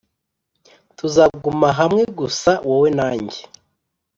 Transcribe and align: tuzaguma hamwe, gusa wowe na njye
tuzaguma 0.97 1.69
hamwe, 1.79 2.03
gusa 2.19 2.51
wowe 2.67 2.89
na 2.97 3.07
njye 3.21 3.41